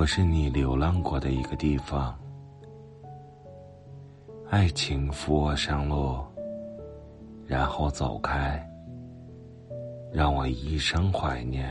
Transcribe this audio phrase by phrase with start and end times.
[0.00, 2.18] 我是你流浪过的一个地方。
[4.48, 6.24] 爱情扶我上路，
[7.46, 8.66] 然后走开，
[10.10, 11.70] 让我一生怀念，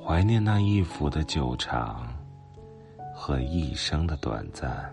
[0.00, 2.06] 怀念那一幅的久长
[3.12, 4.88] 和一生的短暂。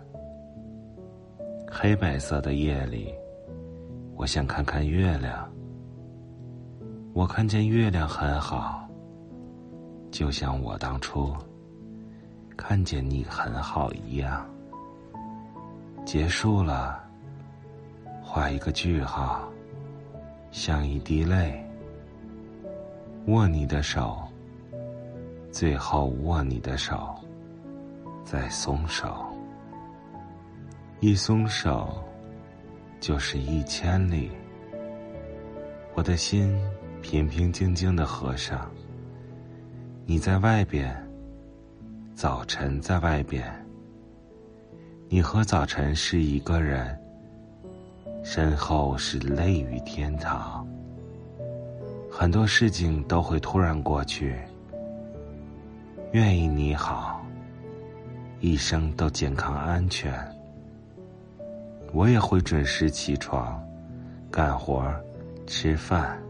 [1.71, 3.13] 黑白色的夜里，
[4.15, 5.47] 我想看看月亮。
[7.13, 8.89] 我看见月亮很好，
[10.09, 11.31] 就像我当初
[12.69, 14.47] 看见你很好一样。
[16.05, 17.03] 结束了，
[18.21, 19.41] 画一个句号，
[20.51, 21.67] 像一滴泪。
[23.25, 24.21] 握你的手，
[25.51, 27.15] 最后握你的手，
[28.23, 29.25] 再松手。
[30.99, 32.03] 一松手，
[32.99, 34.29] 就是一千里。
[35.95, 36.55] 我的心
[37.01, 38.69] 平平静静的合上。
[40.05, 40.95] 你在外边，
[42.21, 43.45] 早晨在外边。
[45.07, 46.99] 你和早晨是一个人，
[48.25, 50.67] 身后是泪雨天堂。
[52.11, 54.37] 很多事情都会突然过去。
[56.11, 57.25] 愿意你好，
[58.41, 60.13] 一生都健康安全。
[61.93, 63.65] 我也会准时起床，
[64.29, 64.93] 干活
[65.47, 66.21] 吃饭。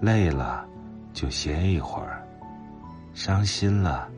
[0.00, 0.66] 累了
[1.12, 2.26] 就歇一会儿，
[3.12, 4.08] 伤心了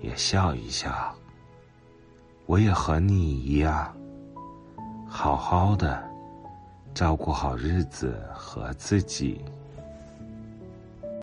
[0.00, 1.14] 也笑一笑。
[2.46, 3.94] 我也和你一样，
[5.08, 6.02] 好好的
[6.94, 9.44] 照顾好日子和自己。